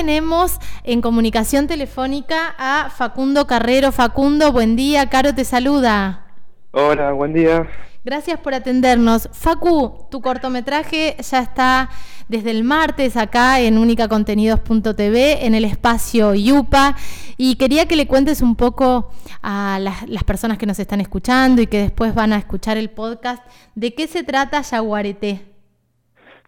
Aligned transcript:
Tenemos 0.00 0.60
en 0.84 1.02
comunicación 1.02 1.66
telefónica 1.66 2.54
a 2.56 2.88
Facundo 2.88 3.48
Carrero. 3.48 3.90
Facundo, 3.90 4.52
buen 4.52 4.76
día. 4.76 5.10
Caro 5.10 5.34
te 5.34 5.44
saluda. 5.44 6.24
Hola, 6.70 7.10
buen 7.10 7.34
día. 7.34 7.66
Gracias 8.04 8.38
por 8.38 8.54
atendernos. 8.54 9.28
Facu, 9.32 10.06
tu 10.08 10.22
cortometraje 10.22 11.16
ya 11.18 11.40
está 11.40 11.90
desde 12.28 12.52
el 12.52 12.62
martes 12.62 13.16
acá 13.16 13.58
en 13.58 13.76
unicacontenidos.tv 13.76 15.44
en 15.44 15.56
el 15.56 15.64
espacio 15.64 16.32
Yupa 16.32 16.94
y 17.36 17.56
quería 17.56 17.86
que 17.86 17.96
le 17.96 18.06
cuentes 18.06 18.40
un 18.40 18.54
poco 18.54 19.10
a 19.42 19.80
las, 19.80 20.22
personas 20.22 20.58
que 20.58 20.66
nos 20.66 20.78
están 20.78 21.00
escuchando 21.00 21.60
y 21.60 21.66
que 21.66 21.78
después 21.80 22.14
van 22.14 22.32
a 22.32 22.38
escuchar 22.38 22.76
el 22.76 22.90
podcast 22.90 23.44
de 23.74 23.92
qué 23.94 24.06
se 24.06 24.22
trata 24.22 24.62
Yaguareté. 24.62 25.44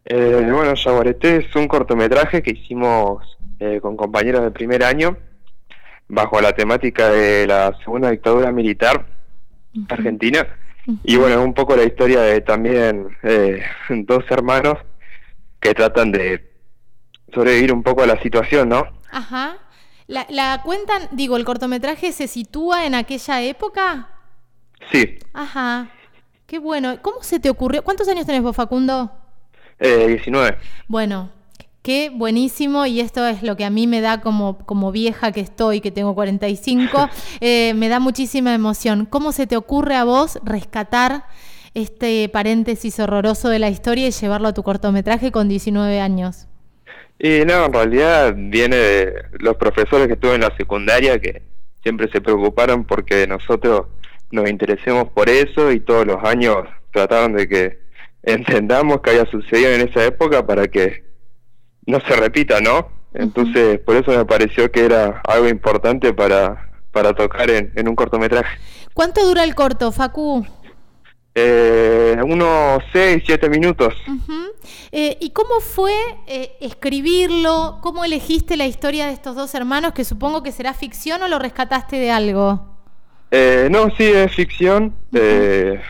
Eh, 0.05 0.49
bueno, 0.53 0.73
Yaguareté 0.75 1.39
es 1.39 1.57
un 1.57 1.67
cortometraje 1.67 2.43
que 2.43 2.53
hicimos 2.53 3.40
eh, 3.61 3.79
con 3.81 3.97
compañeros 3.97 4.43
de 4.43 4.51
primer 4.51 4.83
año 4.83 5.17
bajo 6.09 6.41
la 6.41 6.53
temática 6.53 7.09
de 7.11 7.47
la 7.47 7.77
segunda 7.85 8.11
dictadura 8.11 8.51
militar 8.51 9.07
argentina. 9.89 10.47
Y 11.05 11.17
bueno, 11.17 11.45
un 11.45 11.55
poco 11.55 11.77
la 11.77 11.85
historia 11.85 12.23
de 12.23 12.41
también 12.41 13.17
eh, 13.23 13.63
dos 13.91 14.25
hermanos 14.31 14.79
que 15.61 15.75
tratan 15.75 16.11
de 16.11 16.51
sobrevivir 17.33 17.73
un 17.73 17.83
poco 17.83 18.03
a 18.03 18.07
la 18.07 18.21
situación, 18.23 18.71
¿no? 18.71 18.85
Ajá. 19.13 19.59
La, 20.07 20.27
la 20.31 20.63
cuentan, 20.65 21.09
digo, 21.13 21.37
el 21.37 21.45
cortometraje 21.45 22.11
se 22.11 22.27
sitúa 22.27 22.87
en 22.87 22.95
aquella 22.97 23.43
época. 23.43 24.09
Sí. 24.91 25.19
Ajá. 25.33 25.91
Qué 26.47 26.59
bueno. 26.59 27.01
¿Cómo 27.01 27.23
se 27.23 27.39
te 27.39 27.51
ocurrió? 27.51 27.85
¿Cuántos 27.85 28.09
años 28.09 28.27
tenés 28.27 28.43
vos, 28.43 28.57
Facundo? 28.57 29.13
Eh, 29.79 30.07
19. 30.09 30.59
Bueno, 30.89 31.31
Qué 31.83 32.11
buenísimo 32.13 32.85
y 32.85 33.01
esto 33.01 33.27
es 33.27 33.43
lo 33.43 33.57
que 33.57 33.65
a 33.65 33.71
mí 33.71 33.87
me 33.87 34.03
da 34.03 34.21
como, 34.21 34.59
como 34.67 34.93
vieja 34.93 35.33
que 35.33 35.41
estoy, 35.41 35.81
que 35.81 35.91
tengo 35.91 36.15
45, 36.15 37.09
eh, 37.41 37.73
me 37.75 37.89
da 37.89 38.01
muchísima 38.01 38.53
emoción. 38.55 39.07
¿Cómo 39.07 39.33
se 39.33 39.47
te 39.47 39.57
ocurre 39.57 39.97
a 39.97 40.05
vos 40.05 40.39
rescatar 40.45 41.25
este 41.73 42.29
paréntesis 42.29 43.01
horroroso 43.01 43.49
de 43.49 43.61
la 43.61 43.71
historia 43.71 44.09
y 44.09 44.11
llevarlo 44.11 44.49
a 44.49 44.53
tu 44.55 44.63
cortometraje 44.63 45.33
con 45.33 45.49
19 45.49 46.01
años? 46.01 46.49
Y 47.19 47.47
no, 47.47 47.65
en 47.65 47.73
realidad 47.73 48.35
viene 48.37 48.77
de 48.77 49.15
los 49.39 49.57
profesores 49.57 50.07
que 50.07 50.17
tuve 50.17 50.35
en 50.35 50.43
la 50.43 50.55
secundaria 50.59 51.19
que 51.19 51.43
siempre 51.83 52.11
se 52.13 52.21
preocuparon 52.21 52.85
porque 52.85 53.27
nosotros 53.27 53.87
nos 54.31 54.51
interesemos 54.51 55.09
por 55.09 55.31
eso 55.31 55.73
y 55.73 55.81
todos 55.81 56.07
los 56.07 56.23
años 56.25 56.57
trataron 56.93 57.33
de 57.33 57.49
que 57.49 57.79
entendamos 58.23 59.01
que 59.01 59.11
había 59.11 59.31
sucedido 59.31 59.71
en 59.71 59.89
esa 59.89 60.05
época 60.05 60.47
para 60.47 60.69
que 60.69 61.10
no 61.91 62.01
se 62.01 62.17
repita, 62.17 62.61
¿no? 62.61 62.89
Entonces, 63.13 63.81
por 63.81 63.97
eso 63.97 64.13
me 64.13 64.25
pareció 64.25 64.71
que 64.71 64.85
era 64.85 65.21
algo 65.27 65.49
importante 65.49 66.13
para, 66.15 66.71
para 66.93 67.13
tocar 67.15 67.51
en, 67.51 67.73
en 67.75 67.89
un 67.89 67.97
cortometraje. 67.97 68.59
¿Cuánto 68.95 69.27
dura 69.27 69.45
el 69.45 69.55
corto, 69.55 69.91
Facu? 69.93 70.47
Eh, 71.35 72.17
unos 72.25 72.83
6, 72.93 73.23
7 73.25 73.49
minutos. 73.49 73.95
eh, 74.91 75.17
¿Y 75.21 75.31
cómo 75.31 75.61
fue 75.61 75.93
eh, 76.27 76.57
escribirlo? 76.61 77.79
¿Cómo 77.83 78.05
elegiste 78.05 78.57
la 78.57 78.67
historia 78.67 79.07
de 79.07 79.13
estos 79.13 79.37
dos 79.37 79.55
hermanos? 79.55 79.93
Que 79.93 80.05
supongo 80.05 80.43
que 80.43 80.51
será 80.53 80.75
ficción 80.75 81.23
o 81.23 81.29
lo 81.29 81.39
rescataste 81.39 81.97
de 81.97 82.11
algo. 82.11 82.67
Eh, 83.31 83.69
no, 83.71 83.91
sí, 83.97 84.05
es 84.05 84.35
ficción. 84.35 84.93
eh, 85.15 85.81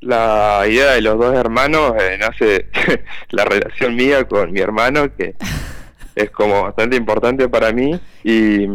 la 0.00 0.62
idea 0.66 0.92
de 0.92 1.02
los 1.02 1.18
dos 1.18 1.34
hermanos 1.34 1.94
eh, 2.00 2.16
nace 2.18 2.66
la 3.30 3.44
relación 3.44 3.94
mía 3.94 4.26
con 4.26 4.52
mi 4.52 4.60
hermano, 4.60 5.14
que 5.14 5.34
es 6.14 6.30
como 6.30 6.62
bastante 6.62 6.96
importante 6.96 7.48
para 7.48 7.72
mí. 7.72 7.98
Y, 8.24 8.66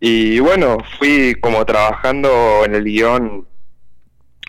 y 0.00 0.40
bueno, 0.40 0.78
fui 0.98 1.34
como 1.40 1.64
trabajando 1.64 2.64
en 2.64 2.74
el 2.74 2.84
guion 2.84 3.46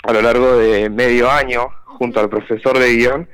a 0.03 0.13
lo 0.13 0.21
largo 0.21 0.57
de 0.57 0.89
medio 0.89 1.31
año 1.31 1.67
junto 1.85 2.19
al 2.19 2.29
profesor 2.29 2.77
de 2.77 2.95
guion, 2.95 3.29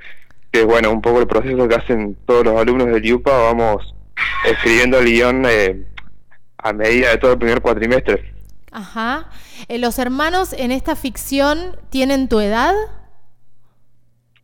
que 0.52 0.62
es 0.62 0.66
bueno, 0.66 0.92
un 0.92 1.02
poco 1.02 1.20
el 1.20 1.28
proceso 1.28 1.68
que 1.68 1.76
hacen 1.76 2.18
todos 2.26 2.46
los 2.46 2.60
alumnos 2.60 2.88
del 2.88 3.06
IUPA, 3.06 3.32
vamos 3.32 3.96
escribiendo 4.46 5.00
el 5.00 5.06
guion 5.06 5.46
eh, 5.48 5.86
a 6.58 6.74
medida 6.74 7.12
de 7.12 7.18
todo 7.18 7.34
el 7.34 7.40
primer 7.40 7.62
cuatrimestre. 7.62 8.34
Ajá. 8.72 9.30
Eh, 9.68 9.78
¿Los 9.78 10.00
hermanos 10.00 10.54
en 10.54 10.72
esta 10.72 10.96
ficción 10.96 11.78
tienen 11.90 12.28
tu 12.30 12.40
edad? 12.40 12.74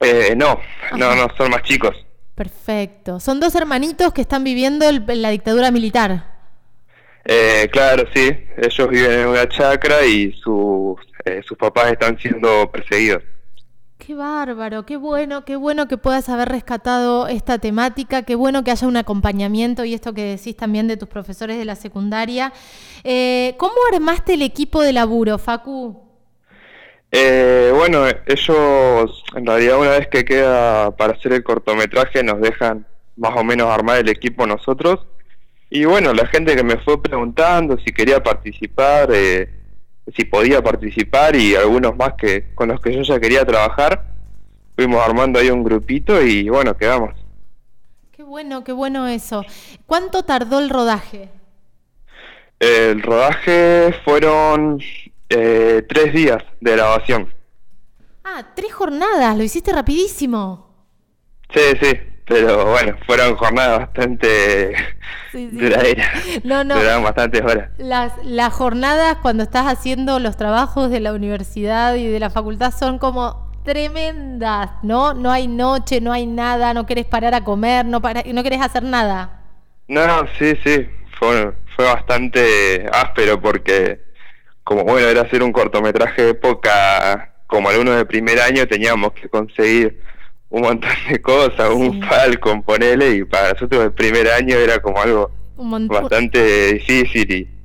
Eh, 0.01 0.33
no, 0.35 0.59
no, 0.97 1.15
no, 1.15 1.27
son 1.37 1.49
más 1.51 1.63
chicos. 1.63 1.95
Perfecto. 2.35 3.19
Son 3.19 3.39
dos 3.39 3.55
hermanitos 3.55 4.11
que 4.13 4.21
están 4.21 4.43
viviendo 4.43 4.87
el- 4.87 5.03
la 5.21 5.29
dictadura 5.29 5.71
militar. 5.71 6.35
Eh, 7.23 7.69
claro, 7.71 8.03
sí, 8.13 8.29
ellos 8.57 8.89
viven 8.89 9.19
en 9.21 9.27
una 9.27 9.47
chacra 9.49 10.05
y 10.05 10.31
sus, 10.33 10.99
eh, 11.23 11.41
sus 11.47 11.57
papás 11.57 11.91
están 11.91 12.19
siendo 12.19 12.69
perseguidos. 12.71 13.23
Qué 13.97 14.13
bárbaro, 14.13 14.85
qué 14.85 14.97
bueno, 14.97 15.45
qué 15.45 15.55
bueno 15.55 15.87
que 15.87 15.97
puedas 15.97 16.27
haber 16.29 16.49
rescatado 16.49 17.27
esta 17.27 17.59
temática, 17.59 18.23
qué 18.23 18.35
bueno 18.35 18.63
que 18.63 18.71
haya 18.71 18.87
un 18.87 18.97
acompañamiento 18.97 19.85
y 19.85 19.93
esto 19.93 20.13
que 20.13 20.35
decís 20.35 20.55
también 20.55 20.87
de 20.87 20.97
tus 20.97 21.07
profesores 21.07 21.57
de 21.57 21.65
la 21.65 21.75
secundaria. 21.75 22.51
Eh, 23.03 23.55
¿Cómo 23.57 23.73
armaste 23.93 24.33
el 24.33 24.41
equipo 24.41 24.81
de 24.81 24.93
laburo, 24.93 25.37
Facu? 25.37 26.03
Eh, 27.09 27.71
bueno, 27.73 28.05
ellos 28.25 29.23
en 29.33 29.45
realidad 29.45 29.79
una 29.79 29.91
vez 29.91 30.09
que 30.09 30.25
queda 30.25 30.91
para 30.97 31.13
hacer 31.13 31.31
el 31.31 31.43
cortometraje 31.43 32.21
nos 32.21 32.41
dejan 32.41 32.85
más 33.15 33.31
o 33.37 33.43
menos 33.45 33.69
armar 33.69 33.99
el 33.99 34.09
equipo 34.09 34.45
nosotros. 34.45 35.07
Y 35.69 35.85
bueno, 35.85 36.13
la 36.13 36.27
gente 36.27 36.55
que 36.55 36.63
me 36.63 36.77
fue 36.77 37.01
preguntando 37.01 37.77
si 37.79 37.93
quería 37.93 38.21
participar, 38.21 39.09
eh, 39.13 39.49
si 40.13 40.25
podía 40.25 40.61
participar 40.61 41.35
y 41.35 41.55
algunos 41.55 41.95
más 41.95 42.13
que 42.13 42.53
con 42.53 42.69
los 42.69 42.81
que 42.81 42.93
yo 42.93 43.01
ya 43.01 43.19
quería 43.19 43.45
trabajar, 43.45 44.05
fuimos 44.75 45.01
armando 45.01 45.39
ahí 45.39 45.49
un 45.49 45.63
grupito 45.63 46.21
y 46.21 46.49
bueno, 46.49 46.75
quedamos. 46.75 47.15
Qué 48.11 48.23
bueno, 48.23 48.63
qué 48.63 48.71
bueno 48.71 49.07
eso. 49.07 49.43
¿Cuánto 49.85 50.23
tardó 50.23 50.59
el 50.59 50.69
rodaje? 50.69 51.29
El 52.59 53.01
rodaje 53.01 53.93
fueron 54.05 54.79
eh, 55.29 55.83
tres 55.87 56.13
días 56.13 56.43
de 56.61 56.71
grabación. 56.71 57.33
Ah, 58.23 58.53
tres 58.55 58.73
jornadas, 58.73 59.37
lo 59.37 59.43
hiciste 59.43 59.71
rapidísimo. 59.71 60.73
Sí, 61.53 61.61
sí, 61.81 61.99
pero 62.25 62.71
bueno, 62.71 62.97
fueron 63.05 63.35
jornadas 63.35 63.79
bastante 63.79 64.75
Sí, 65.31 65.49
sí. 65.49 65.57
duraderas. 65.57 66.09
No, 66.43 66.63
no. 66.63 66.75
Duraron 66.75 67.03
bastantes 67.03 67.41
horas. 67.41 67.69
Las, 67.77 68.13
las 68.23 68.53
jornadas 68.53 69.17
cuando 69.21 69.43
estás 69.43 69.67
haciendo 69.67 70.19
los 70.19 70.37
trabajos 70.37 70.89
de 70.89 70.99
la 71.01 71.13
universidad 71.13 71.95
y 71.95 72.07
de 72.07 72.19
la 72.19 72.29
facultad 72.29 72.73
son 72.77 72.99
como 72.99 73.51
tremendas, 73.63 74.71
¿no? 74.83 75.13
No 75.13 75.31
hay 75.31 75.47
noche, 75.47 75.99
no 76.01 76.13
hay 76.13 76.25
nada, 76.27 76.73
no 76.73 76.85
querés 76.85 77.05
parar 77.05 77.33
a 77.33 77.43
comer, 77.43 77.85
no, 77.85 78.01
para, 78.01 78.21
no 78.25 78.43
querés 78.43 78.61
hacer 78.61 78.83
nada. 78.83 79.41
No, 79.87 80.07
no, 80.07 80.27
sí, 80.39 80.55
sí, 80.63 80.87
fue, 81.19 81.53
fue 81.75 81.85
bastante 81.85 82.87
áspero 82.91 83.39
porque 83.41 84.01
como 84.63 84.83
bueno 84.83 85.07
era 85.07 85.21
hacer 85.21 85.43
un 85.43 85.51
cortometraje 85.51 86.23
de 86.23 86.29
época, 86.31 87.35
como 87.47 87.69
alumnos 87.69 87.97
de 87.97 88.05
primer 88.05 88.39
año 88.41 88.67
teníamos 88.67 89.13
que 89.13 89.29
conseguir 89.29 90.01
un 90.49 90.61
montón 90.61 90.91
de 91.09 91.21
cosas, 91.21 91.69
un. 91.69 92.01
Falcon, 92.03 92.63
ponele, 92.63 93.15
y 93.15 93.23
para 93.23 93.53
nosotros 93.53 93.83
el 93.83 93.91
primer 93.91 94.29
año 94.29 94.55
era 94.55 94.79
como 94.79 95.01
algo 95.01 95.31
Un 95.57 95.87
bastante 95.87 96.73
difícil 96.73 97.31
y 97.31 97.55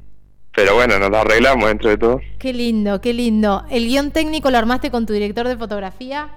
pero 0.54 0.74
bueno, 0.74 0.98
nos 0.98 1.10
lo 1.10 1.18
arreglamos 1.18 1.68
dentro 1.68 1.90
de 1.90 1.96
todo. 1.96 2.20
Qué 2.38 2.52
lindo, 2.52 3.00
qué 3.00 3.12
lindo. 3.12 3.64
¿El 3.70 3.86
guion 3.86 4.10
técnico 4.10 4.50
lo 4.50 4.58
armaste 4.58 4.90
con 4.90 5.06
tu 5.06 5.12
director 5.12 5.46
de 5.46 5.56
fotografía? 5.56 6.28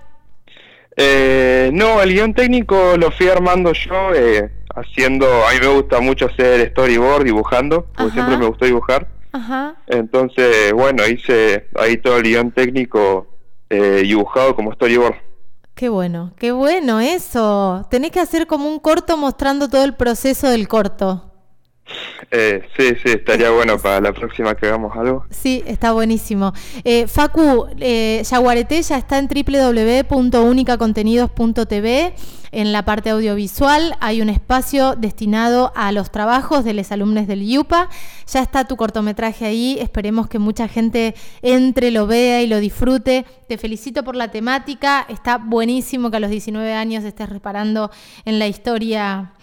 Eh, 0.96 1.72
no, 1.74 2.02
el 2.02 2.14
guion 2.14 2.34
técnico 2.34 2.96
lo 2.98 3.10
fui 3.12 3.28
armando 3.28 3.74
yo, 3.74 4.14
eh, 4.14 4.52
haciendo, 4.75 5.25
a 5.25 5.52
mí 5.54 5.60
me 5.60 5.68
gusta 5.68 6.00
mucho 6.00 6.28
hacer 6.28 6.69
storyboard, 6.69 7.24
dibujando, 7.24 7.86
porque 7.86 8.04
Ajá. 8.04 8.13
siempre 8.13 8.38
me 8.38 8.46
gustó 8.46 8.66
dibujar. 8.66 9.07
Ajá. 9.31 9.75
Entonces, 9.88 10.72
bueno, 10.74 11.07
hice 11.07 11.68
ahí 11.75 11.98
todo 11.98 12.18
el 12.18 12.24
guion 12.24 12.51
técnico 12.51 13.28
eh, 13.69 14.01
dibujado 14.04 14.56
como 14.56 14.72
storyboard. 14.74 15.16
Qué 15.75 15.90
bueno, 15.90 16.34
qué 16.38 16.52
bueno 16.52 17.00
eso. 17.00 17.88
Tenés 17.90 18.12
que 18.12 18.20
hacer 18.20 18.46
como 18.46 18.70
un 18.70 18.80
corto 18.80 19.18
mostrando 19.18 19.68
todo 19.68 19.84
el 19.84 19.96
proceso 19.96 20.48
del 20.48 20.68
corto. 20.68 21.32
Eh, 22.31 22.63
sí, 22.77 22.95
sí, 23.03 23.12
estaría 23.12 23.50
bueno 23.51 23.77
para 23.77 24.00
la 24.01 24.13
próxima 24.13 24.56
que 24.56 24.65
hagamos 24.68 24.95
algo. 24.95 25.25
Sí, 25.30 25.62
está 25.65 25.91
buenísimo. 25.91 26.53
Eh, 26.83 27.07
Facu, 27.07 27.68
eh, 27.80 28.24
Yaguareté 28.30 28.81
ya 28.81 28.97
está 28.97 29.19
en 29.19 29.27
www.unicacontenidos.tv. 29.27 32.13
En 32.51 32.71
la 32.71 32.85
parte 32.85 33.09
audiovisual 33.09 33.97
hay 34.00 34.21
un 34.21 34.30
espacio 34.30 34.95
destinado 34.95 35.74
a 35.75 35.91
los 35.91 36.12
trabajos 36.12 36.63
de 36.63 36.75
los 36.75 36.91
alumnos 36.91 37.25
del 37.25 37.41
IUPA. 37.41 37.89
Ya 38.31 38.41
está 38.41 38.65
tu 38.65 38.77
cortometraje 38.77 39.45
ahí. 39.45 39.79
Esperemos 39.81 40.27
que 40.27 40.38
mucha 40.38 40.68
gente 40.68 41.15
entre, 41.41 41.89
lo 41.89 42.06
vea 42.06 42.44
y 42.44 42.47
lo 42.47 42.59
disfrute. 42.59 43.25
Te 43.47 43.57
felicito 43.57 44.03
por 44.03 44.15
la 44.15 44.29
temática. 44.29 45.03
Está 45.09 45.39
buenísimo 45.39 46.12
que 46.12 46.18
a 46.18 46.19
los 46.19 46.29
19 46.29 46.74
años 46.74 47.03
estés 47.03 47.27
reparando 47.27 47.89
en 48.24 48.38
la 48.38 48.45
historia 48.45 49.33